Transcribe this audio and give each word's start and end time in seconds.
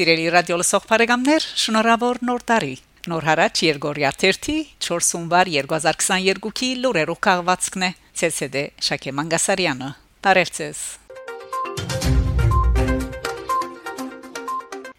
Սիրելի 0.00 0.30
ռադիո 0.32 0.56
լսող 0.56 0.84
բարեկամներ, 0.88 1.46
շնորհավոր 1.60 2.20
նոր 2.24 2.44
տարի։ 2.48 2.70
Նոր 3.12 3.26
հարաճ 3.28 3.60
Երգորիա 3.66 4.12
1 4.28 4.48
4 4.86 5.08
հունվար 5.16 5.50
2022-ի 5.56 6.70
լուրերով 6.86 7.20
քաղվածքն 7.28 7.84
է 7.90 7.92
ՑՍԴ 8.30 8.64
Շակե 8.88 9.14
Մանգասարյանը։ 9.20 9.92
Տարևցես։ 10.24 10.82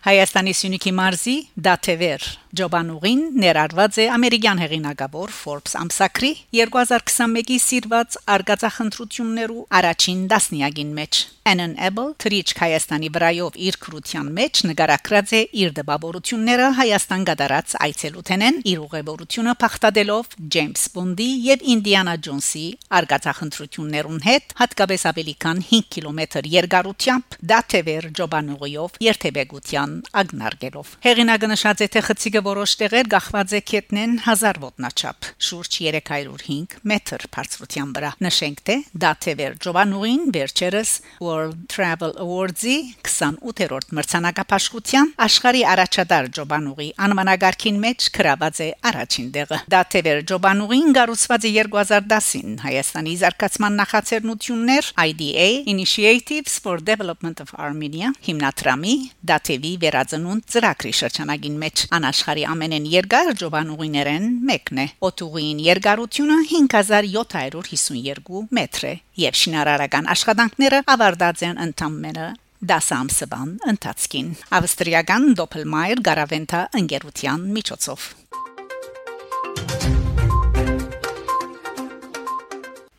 Հայաստանի 0.01 0.51
Սյունիքի 0.57 0.91
մարզի 0.97 1.33
Դաթևեր 1.65 2.23
Ջոբանուղին 2.57 3.19
ներառված 3.41 3.97
է 4.01 4.05
ամերիկյան 4.15 4.61
հեղինակավոր 4.63 5.33
Forbes 5.35 5.75
ամսակրի 5.77 6.31
2021-ի 6.57 7.57
սիրված 7.65 8.17
արգածախնդրություններու 8.35 9.61
առաջին 9.79 10.25
դասնիագին 10.33 10.91
մեջ 10.97 11.21
Unable 11.51 12.11
Trich 12.21 12.51
Հայաստանի 12.59 13.07
վրայով 13.15 13.55
իր 13.67 13.77
քրության 13.81 14.27
մեջ 14.35 14.59
նկարագրած 14.71 15.31
է 15.37 15.41
իր 15.61 15.71
դպավորությունները 15.79 16.67
Հայաստան 16.81 17.23
գդարած 17.29 17.73
այցելութենեն 17.87 18.59
իր 18.71 18.83
ուղևորությունը 18.83 19.55
փախտadելով 19.63 20.35
Ջեյմս 20.55 20.83
Բոնդի 20.97 21.29
եւ 21.47 21.65
Ինդիանա 21.75 22.15
Ջոնսի 22.27 22.65
արգածախնդրություններուն 22.99 24.21
հետ 24.27 24.55
հատկապես 24.61 25.07
ավելի 25.11 25.35
քան 25.47 25.63
5 25.71 25.89
կիլոմետր 25.97 26.51
երկարությամբ 26.61 27.39
Դաթևեր 27.51 28.11
Ջոբանուղիով 28.21 29.01
երթեբեգության 29.07 29.90
ագնարգելով 30.21 30.91
Հեղինակը 31.05 31.49
նշած 31.51 31.83
է 31.85 31.87
թե 31.95 32.01
խցիկը 32.07 32.41
որոշ 32.47 32.75
տեղեր 32.81 33.09
գախված 33.11 33.55
է 33.57 33.61
կետնեն 33.71 34.13
1000 34.25 34.59
ոտնաչափ 34.65 35.29
շուրջ 35.47 35.77
305 35.81 36.75
մետր 36.91 37.25
բարձրության 37.35 37.93
վրա 37.95 38.11
նշենք 38.25 38.61
թե 38.67 38.75
Դաթևեր 39.03 39.57
Ջովանուին 39.65 40.23
վերջերս 40.35 40.91
World 41.25 41.59
Travel 41.71 42.13
Awards-ի 42.25 42.77
28-րդ 43.07 43.95
մրցանակապաշխության 43.97 45.11
աշխարհի 45.25 45.63
առաջադար 45.71 46.29
Ջովանուի 46.37 46.89
անվանագարքին 47.07 47.81
մեջ 47.85 48.07
գրաված 48.17 48.61
է 48.65 48.69
առաջին 48.91 49.29
տեղը 49.37 49.59
Դաթևեր 49.75 50.23
Ջովանուին 50.31 50.95
գառուցված 50.97 51.47
է 51.49 51.53
2010-ին 51.61 52.57
Հայաստանի 52.65 53.15
զարգացման 53.21 53.79
նախաձեռնություններ 53.81 54.91
IDA 55.07 55.47
Initiatives 55.73 56.57
for 56.63 56.77
Development 56.91 57.43
of 57.43 57.53
Armenia 57.57 58.11
հիմնադրամի 58.27 58.95
Դաթևի 59.31 59.73
վերածնունդ 59.83 60.49
ծրագրի 60.55 60.95
շրջանագին 61.01 61.61
մեջ 61.65 61.85
անաշխ 61.99 62.21
աշխարհի 62.21 62.43
ամենեն 62.53 62.83
երկար 62.91 63.29
ջոբանուղիներեն 63.41 64.25
մեկն 64.45 64.81
է։ 64.81 64.85
Օտուղին 65.07 65.61
երկարությունը 65.65 66.37
5752 66.51 68.43
մետր 68.57 68.85
է 68.87 68.93
եւ 69.23 69.39
շինարարական 69.41 70.11
աշխատանքները 70.15 70.83
ավարտած 70.95 71.43
են 71.49 71.61
ընդամենը 71.65 72.27
դասամսբան 72.71 73.55
ընթացքին 73.73 74.29
ավստրիական 74.61 75.27
դոփելմայր 75.41 76.05
գարավենտա 76.11 76.61
ընկերության 76.83 77.49
միջոցով 77.57 78.07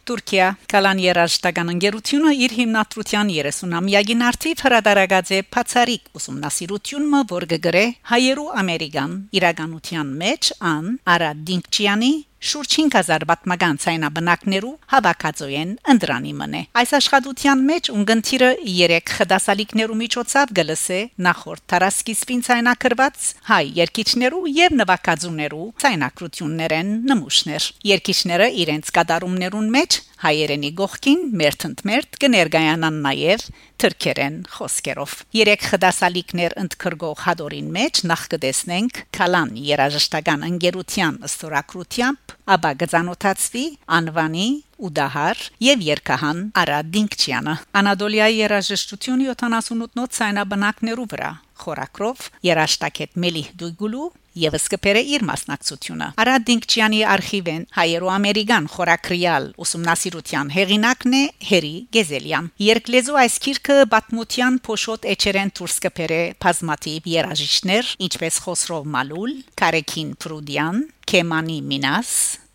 Թուրքիա 0.03 0.47
կալան 0.73 1.01
երաժշտական 1.03 1.69
ընկերությունը 1.73 2.31
իր 2.45 2.55
հիմնադրության 2.57 3.29
30-ամյակին 3.37 4.25
արդիվ 4.29 4.63
հրադարագած 4.67 5.31
է 5.37 5.39
բացարիք 5.55 6.11
ուսումնասիրությունը, 6.19 7.21
որ 7.31 7.47
գգրե 7.53 7.85
հայերու 8.11 8.49
ամերիկան 8.63 9.15
իրականության 9.39 10.13
մեջ 10.25 10.51
ան 10.73 10.91
Արա 11.15 11.31
Դինկչյանի 11.53 12.13
շուրջ 12.43 12.77
5000 12.83 13.27
պատմական 13.31 13.79
ցայնաբնակներու 13.83 14.73
հավաքածոյեն 14.93 15.75
ընդրանի 15.93 16.33
մնե 16.41 16.63
այս 16.83 16.95
աշխատության 16.99 17.65
մեջ 17.71 17.91
ունգընթիրը 17.95 18.51
3 18.67 19.13
խդասալիկներու 19.17 19.99
միջոցով 20.03 20.55
գլսե 20.59 21.01
նախորդ 21.27 21.65
տարասկիզբին 21.73 22.45
ցայնակրված 22.49 23.29
հայ 23.53 23.65
երկիչներու 23.79 24.45
եւ 24.59 24.79
նվակածուներու 24.83 25.69
ցայնակրություններեն 25.85 26.95
նմուշներ 27.13 27.69
երկիչները 27.93 28.49
իրենց 28.67 28.95
կատարումներուն 28.99 29.71
մեջ 29.79 30.01
հայերենի 30.23 30.71
գողքին 30.79 31.23
մերթընդ 31.41 31.83
կներգայանան 32.23 32.99
նաև 33.07 33.47
թրքերեն 33.83 34.37
խոսքերով 34.57 35.15
երեք 35.39 35.65
խդասալիկներ 35.73 36.55
ընդքրգող 36.63 37.23
հադորին 37.27 37.73
մեջ 37.77 38.03
նախ 38.13 38.23
կտեսնենք 38.35 39.01
կալան 39.19 39.55
երաժշտական 39.73 40.47
ընկերության 40.53 41.19
ստորակրությամբ 41.31 42.37
ապա 42.57 42.73
գծանոթացվի 42.83 43.65
անվանի 43.99 44.49
Ուդահար 44.89 45.45
եւ 45.67 45.85
Երկահան 45.89 46.43
Արադինկչյանը 46.63 47.55
Անադոլիայի 47.83 48.41
երաժշտությունը 48.43 49.29
78-նոց 49.37 50.19
ցայնաբնակներու 50.19 51.09
վրա 51.13 51.31
խորակրով 51.63 52.27
երաշտակետ 52.49 53.23
Մելի 53.23 53.45
Դույգուլու 53.63 54.11
Եվս 54.33 54.65
կփերը 54.73 55.01
իր 55.13 55.25
մասնակցությունը 55.29 56.07
Արադ 56.23 56.45
Դինկչյանի 56.49 57.01
արխիվեն 57.13 57.65
հայերո-ամերիկան 57.77 58.69
խորակրիալ 58.73 59.49
ուսումնասիրության 59.65 60.53
հեղինակն 60.55 61.17
է 61.19 61.21
Հերի 61.51 61.75
Գեզելյան 61.97 62.49
Երկլեզու 62.65 63.19
այս 63.23 63.37
քիրքը 63.45 63.77
բատմության 63.93 64.57
փոշոտ 64.69 65.07
էչերեն 65.13 65.53
դուրս 65.61 65.77
կփերը 65.85 66.23
բազմատիվ 66.47 67.13
երաժիշտներ 67.13 67.93
ինչպես 68.09 68.41
Խոսրով 68.47 68.89
Մալուլ, 68.97 69.37
Կարեկին 69.61 70.17
Պրուդյան, 70.25 70.83
Քեմանի 71.11 71.59
Մինաս, 71.71 72.13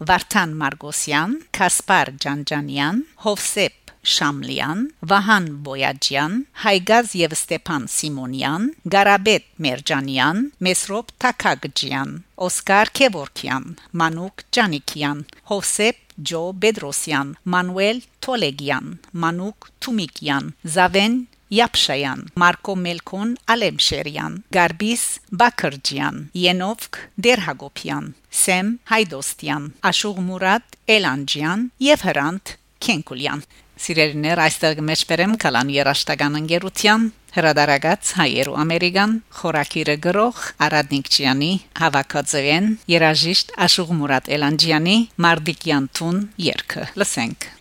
Վարդան 0.09 0.53
Մարգոսյան, 0.61 1.35
Կասպար 1.57 2.11
Ջանջանյան, 2.23 3.03
Հովսեփ 3.25 3.87
Շամլյան, 4.07 4.81
Վահան 5.11 5.47
Բոյաջյան, 5.65 6.35
Հայգազ 6.63 7.13
եւ 7.21 7.33
Ստեփան 7.37 7.87
Սիմոնյան, 7.91 8.67
Գարաբետ 8.93 9.47
Մերջանյան, 9.65 10.39
Մեսրոպ 10.67 11.11
Թակագջյան, 11.23 12.13
Օսկար 12.47 12.91
Քևորքյան, 12.99 13.65
Մանուկ 14.01 14.45
Ջանիկյան, 14.57 15.23
Հովսեփ 15.51 16.03
Ջո 16.31 16.43
Բեդրոսյան, 16.63 17.33
Մանուել 17.53 17.99
Թոլեգյան, 18.25 18.87
Մանուկ 19.25 19.67
Թումիկյան, 19.85 20.53
Զավեն 20.77 21.17
Յապշայան, 21.47 22.23
Մարկո 22.43 22.73
Մելքոն 22.83 23.29
Ալեմշերյան, 23.53 24.33
Գարբիս 24.57 25.03
Բաքրջյան, 25.41 26.17
Յենովկ 26.35 26.99
Դերհագոփյան, 27.27 28.09
Սեմ 28.41 28.73
Հայդոստյան, 28.91 29.69
Աշուղ 29.91 30.19
Մուրադ 30.27 30.75
Էլանջյան 30.97 31.63
եւ 31.87 32.03
Հրանտ 32.07 32.53
Քենկուլյան։ 32.87 33.45
Սիրելիներ, 33.77 34.39
այստեղ 34.41 34.79
մեջբերեմ 34.89 35.33
կալան 35.43 35.71
երաշտական 35.75 36.37
ընկերության 36.41 37.03
հրադարագած 37.37 38.11
հայերու 38.17 38.55
ամերիկան 38.63 39.13
խորակիրը 39.39 39.95
գրող 40.07 40.39
Արադնիկչյանի 40.67 41.51
հավաքածոյեն 41.81 42.71
երաժիշտ 42.95 43.53
Աշուղ 43.67 43.93
Մուրադ 43.99 44.31
Էլանջյանի 44.39 44.97
Մարդիկյան 45.27 45.91
տուն 45.99 46.23
երգը 46.47 46.89
լսենք 47.03 47.51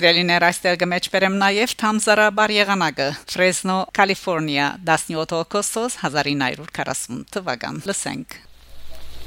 Սիրելիներ 0.00 0.44
այստեղ 0.46 0.76
գմեջբերեմ 0.80 1.34
նաև 1.36 1.72
Թամզարաբար 1.80 2.52
եղանակը 2.54 3.08
Ֆրեզնո 3.28 3.74
Կալիֆոռնիա 3.98 4.68
17 4.88 5.34
օգոստոս 5.36 5.96
1940 6.00 7.26
թվական 7.34 7.82
լսենք 7.84 8.36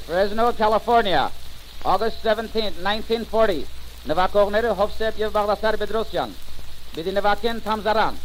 Fresno, 0.08 0.48
California, 0.58 1.28
August 1.86 2.26
17, 2.26 2.82
1940. 2.82 3.62
Նվակողները 4.10 4.74
Հովսեփ 4.82 5.22
եւ 5.22 5.38
Բաղդասար 5.38 5.78
Պետրոսյան։ 5.84 6.34
Պիտի 6.98 7.14
նվակեն 7.20 7.62
Թամզարան։ 7.70 8.18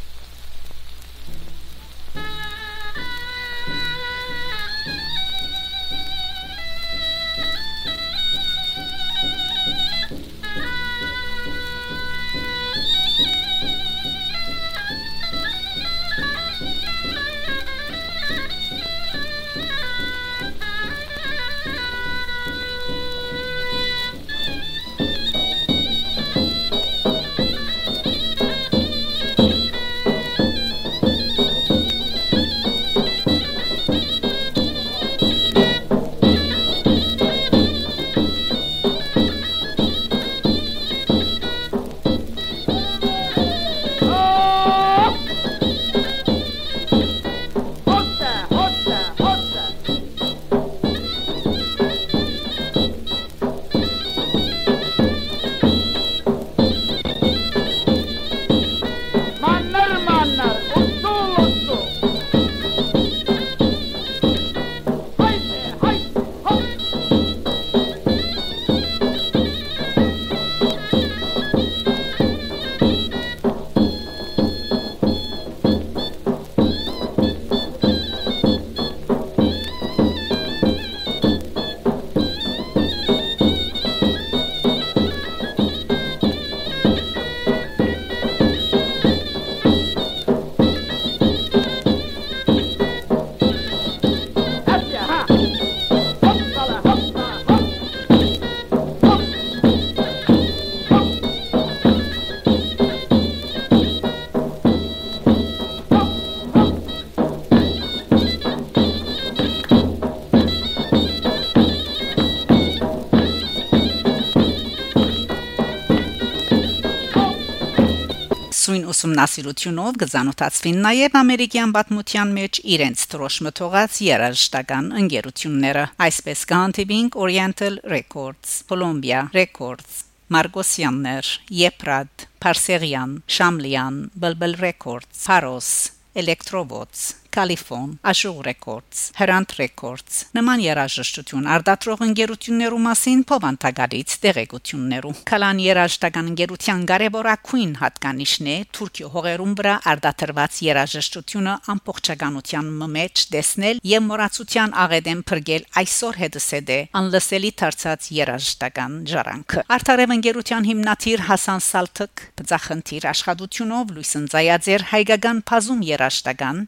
ուսումնասիրությունով 118.99 119.99
գզանոթացվին 120.03 120.79
նաև 120.83 121.17
ամերիկյան 121.21 121.75
պատմության 121.77 122.33
մեջ 122.39 122.59
իրենց 122.75 123.05
դրոշ 123.13 123.37
մթողած 123.47 123.99
երաժշտական 124.09 124.91
ընկերությունները 125.05 125.85
այսպես 126.09 126.43
կանտիվինգ 126.51 127.19
Oriental 127.23 127.79
Records, 127.95 128.65
Columbia 128.67 129.29
Records 129.37 130.03
Մարգոսյաններ, 130.29 131.29
Եփրատ, 131.57 132.27
Փարսեղյան, 132.43 133.15
Շամլյան, 133.33 134.01
Բլբլ 134.21 134.59
Records, 134.61 135.23
Paros, 135.25 135.71
Electrovox, 136.19 137.07
Califon, 137.31 137.99
Ashur 138.03 138.43
Records, 138.43 139.13
Herant 139.19 139.53
Records 139.59 140.25
նման 140.37 140.63
երաժշտություն 140.65 141.49
արտադրող 141.55 142.03
ընկերություններու 142.07 142.81
մասին 142.85 143.21
փոխանցագարից 143.31 144.15
տեղեկություններու 144.25 145.13
Կալան 145.29 145.61
երաժշտական 145.65 146.31
ընկերության 146.33 146.85
կարևորագույն 146.91 147.73
հատկանիշն 147.83 148.49
է 148.49 148.57
Թուրքիո 148.79 149.11
հողերում 149.15 149.53
վրա 149.61 149.75
արտադրված 149.93 150.59
երաժշտությունը 150.69 151.55
ամբողջականության 151.75 152.73
մեջ 152.99 153.25
տեսնել 153.35 153.83
եւ 153.93 154.03
մոռացության 154.09 154.75
աղեդեն 154.89 155.23
փրկել 155.29 155.69
այսօր 155.83 156.21
հետսեդե 156.23 156.79
անլսելի 157.03 157.53
դարձած 157.63 158.11
երաժշտական 158.19 158.99
ժառանգը 159.13 159.65
Արտարև 159.79 160.15
ընկերության 160.19 160.69
հիմնադիր 160.69 161.25
Հասան 161.29 161.63
Սալթկ 161.69 162.25
բծախնդիր 162.41 163.09
աշխատությունով 163.13 163.95
լույս 163.99 164.13
ընծայաձեր 164.23 164.87
հայկական 164.93 165.43
բազում 165.49 165.83
երաժշտական 165.89 166.63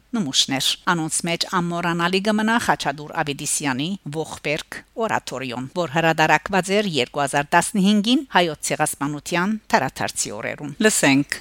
նմուշներ 0.51 0.91
անոնց 0.91 1.17
մեջ 1.27 1.43
ամորանալի 1.57 2.19
կմնա 2.27 2.55
Խաչադուր 2.65 3.11
Ավետիսյանի 3.21 3.87
Ողբերգ 4.15 4.79
օրատորիոն 5.05 5.69
որ 5.79 5.93
հրադարակված 5.95 6.71
էր 6.79 6.91
2015-ին 6.99 8.25
հայոց 8.35 8.71
ցեղասպանության 8.71 9.59
տարածարցի 9.71 10.35
օրերում 10.41 10.75
լսենք 10.87 11.39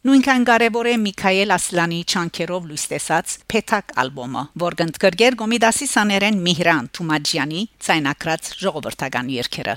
Նույնքան 0.00 0.44
կարևոր 0.48 0.86
է 0.88 0.92
Միքայել 0.96 1.50
Ասլանի 1.52 1.96
չանկերով 2.08 2.68
լույս 2.70 2.84
տեսած 2.88 3.32
Փեթակ 3.52 3.90
ալբոմը, 4.00 4.42
որ 4.62 4.76
գնդկրգեր 4.80 5.34
Գոմիդասի 5.42 5.88
սաներեն 5.90 6.38
Միհրան 6.46 6.86
Թումաջյանի 6.96 7.64
ցայնակրած 7.84 8.48
ժողովրդական 8.62 9.28
երգերը։ 9.34 9.74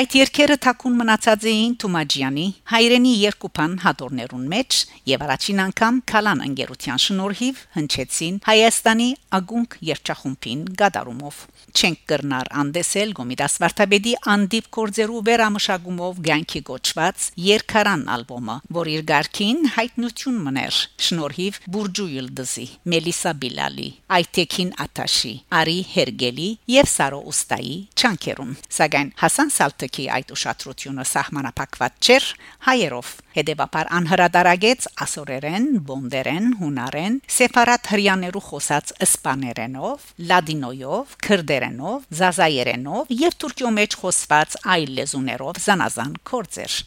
Այդ 0.00 0.16
երգերը 0.16 0.56
թակուն 0.64 0.96
մնացած 0.96 1.44
էին 1.52 1.74
Թումաջյանի 1.84 2.46
հայրենի 2.72 3.12
երկուփան 3.26 3.74
հատորներուն 3.84 4.48
մեջ 4.56 4.80
եւ 5.12 5.26
առաջին 5.28 5.60
անգամ 5.66 6.00
Քալան 6.08 6.40
ընկերության 6.46 7.04
շնորհիվ 7.04 7.60
հնչեցին 7.76 8.40
Հայաստանի 8.48 9.10
ագունք 9.36 9.78
երգչախումբին 9.92 10.64
գդարումով։ 10.80 11.44
Չենք 11.76 12.02
կրնար 12.08 12.52
անդեսել 12.64 13.14
Գոմիդաս 13.20 13.60
Վարդապետի 13.66 14.16
անդիպ 14.36 14.72
կորձերու 14.76 15.22
վերամշակումով 15.28 16.24
ցանկի 16.46 16.60
գոչված 16.70 17.24
Երկարան 17.42 18.04
ալբոմը, 18.16 18.56
որ 18.76 18.90
իր 18.96 19.02
ղարքին 19.10 19.65
Թեքին 19.66 19.78
հայտնություն 19.82 20.36
մներ 20.46 20.76
շնորհիվ 21.02 21.56
Բուրջուիլդզի 21.74 22.66
Մելիսա 22.92 23.32
Բիլալի 23.42 23.86
Այթեքին 24.16 24.70
Աթաշի 24.84 25.32
Արի 25.58 25.74
Հերգելի 25.90 26.46
եւ 26.70 26.90
Սարո 26.92 27.18
Ուստայի 27.32 27.74
Չանկերում 27.98 28.52
սակայն 28.78 29.10
Հասան 29.24 29.52
Սալտեկի 29.56 30.06
այդ 30.18 30.32
ուշադրությունը 30.36 31.06
սահմանապակված 31.16 31.98
չէր 32.06 32.28
հայերով 32.68 33.10
Հետևաբար 33.36 33.88
անհրադարագեց 33.96 34.86
ասորերեն, 35.04 35.66
բոնդերեն, 35.90 36.46
հունարեն, 36.62 37.18
սեփարատ 37.36 37.90
հрьяաներու 37.92 38.44
խոսած 38.46 38.94
իսպաներենով, 39.04 40.08
լադինոյով, 40.32 41.14
քրդերենով, 41.26 42.08
զազայերենով 42.22 43.14
եւ 43.26 43.38
թուրքիո 43.44 43.76
մեջ 43.82 44.00
խոսված 44.06 44.60
այլ 44.76 44.98
լեզուներով 45.02 45.64
զանազան 45.68 46.20
կորձեր։ 46.32 46.82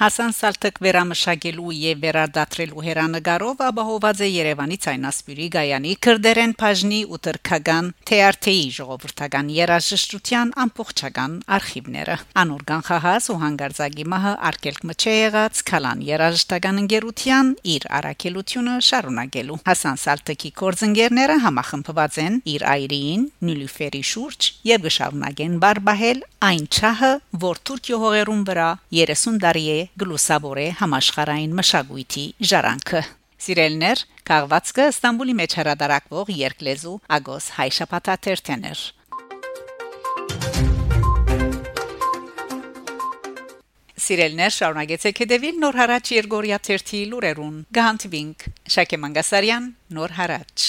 Հասան 0.00 0.32
Սալտիկ 0.32 0.78
վերամշակելու 0.80 1.72
եւ 1.76 1.98
վերադատրելու 2.00 2.82
հերանեկարով 2.86 3.58
ապահոված 3.66 4.20
է 4.24 4.28
Երևանի 4.32 4.76
ցայնասպյուրի 4.84 5.48
Գայանի 5.56 5.90
քրդերեն 6.06 6.54
բաժնի 6.62 7.00
ու 7.04 7.18
թրքական 7.26 7.90
TRT-ի 8.08 8.62
ժողովրդական 8.76 9.50
երաժշտության 9.56 10.54
ամբողջական 10.64 11.34
արխիվները։ 11.56 12.16
Անոր 12.40 12.64
Գանխահաս 12.70 13.28
ու 13.28 13.36
հանգարձակի 13.44 14.06
մահը 14.14 14.32
արկելք 14.48 14.88
մչե 14.88 15.14
եղած 15.20 15.62
Քալան 15.68 16.00
երաժշտական 16.08 16.80
ընկերության 16.80 17.52
իր 17.76 17.86
առաքելությունը 18.00 18.78
շարունակելու։ 18.88 19.60
Հասան 19.68 20.00
Սալտիկի 20.00 20.54
կորձընկերները 20.64 21.38
համախմբված 21.44 22.18
են 22.24 22.40
իր 22.56 22.66
այրին 22.72 23.28
Նյուլիֆերի 23.50 24.02
շուրջ 24.14 24.50
եւ 24.70 24.88
գշարունակեն 24.88 25.60
բարբահել 25.60 26.26
այն 26.40 26.66
չահը, 26.72 27.12
որ 27.44 27.58
Թուրքիո 27.68 27.96
հողերուն 28.00 28.44
վրա 28.48 28.68
30 28.96 29.40
տարի 29.44 29.64
է 29.68 29.80
գլուսաբորե 29.98 30.66
համաշխարային 30.80 31.56
մշակույթի 31.58 32.24
ժառանգը 32.50 33.02
Սիրելներ, 33.40 34.00
քաղվածքը 34.28 34.86
Ստամբուլի 34.92 35.34
մեջ 35.38 35.54
հրադարակվող 35.60 36.32
երկլեզու 36.36 36.96
Ագոս 37.16 37.46
Հայշապատաթերթեներ։ 37.56 38.82
Սիրելներ, 44.00 44.54
շարունակեցեք 44.56 45.22
հետևել 45.24 45.62
Նոր 45.64 45.80
հարաճ 45.80 46.12
Երգորիա 46.16 46.60
1-ի 46.66 47.00
լուրերուն։ 47.12 47.56
Գանտվինք 47.80 48.46
Շակե 48.76 49.00
Մանգասարյան, 49.04 49.72
Նոր 49.96 50.16
հարաճ։ 50.20 50.68